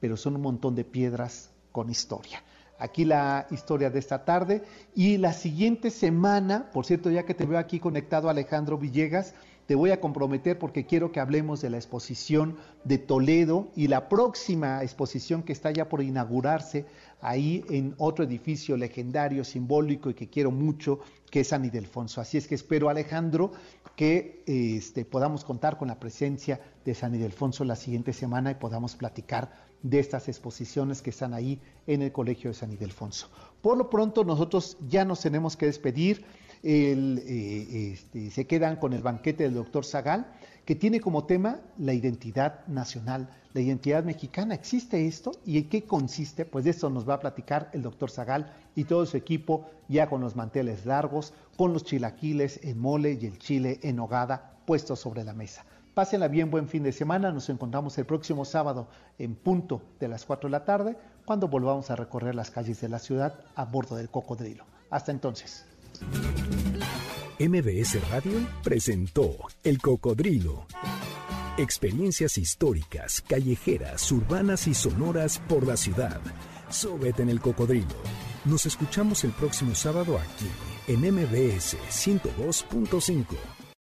[0.00, 2.42] pero son un montón de piedras con historia
[2.78, 4.62] aquí la historia de esta tarde.
[4.94, 9.34] Y la siguiente semana, por cierto, ya que te veo aquí conectado Alejandro Villegas,
[9.66, 14.10] te voy a comprometer porque quiero que hablemos de la exposición de Toledo y la
[14.10, 16.84] próxima exposición que está ya por inaugurarse
[17.22, 21.00] ahí en otro edificio legendario, simbólico y que quiero mucho,
[21.30, 22.20] que es San Ildefonso.
[22.20, 23.52] Así es que espero, Alejandro,
[23.96, 28.96] que este, podamos contar con la presencia de San Ildefonso la siguiente semana y podamos
[28.96, 33.28] platicar de estas exposiciones que están ahí en el Colegio de San Ildefonso.
[33.60, 36.24] Por lo pronto nosotros ya nos tenemos que despedir.
[36.66, 40.32] Eh, este, se quedan con el banquete del doctor Zagal,
[40.64, 44.54] que tiene como tema la identidad nacional, la identidad mexicana.
[44.54, 45.32] ¿Existe esto?
[45.44, 46.46] ¿Y en qué consiste?
[46.46, 50.08] Pues de eso nos va a platicar el doctor Zagal y todo su equipo, ya
[50.08, 55.00] con los manteles largos, con los chilaquiles en mole y el chile en hogada puestos
[55.00, 55.66] sobre la mesa.
[55.94, 57.30] Pásenla bien, buen fin de semana.
[57.30, 61.88] Nos encontramos el próximo sábado en punto de las 4 de la tarde, cuando volvamos
[61.90, 64.64] a recorrer las calles de la ciudad a bordo del cocodrilo.
[64.90, 65.64] Hasta entonces.
[67.38, 70.66] MBS Radio presentó El Cocodrilo.
[71.58, 76.20] Experiencias históricas, callejeras, urbanas y sonoras por la ciudad.
[76.68, 77.94] Sóbete en el cocodrilo.
[78.44, 80.48] Nos escuchamos el próximo sábado aquí
[80.88, 83.63] en MBS 102.5.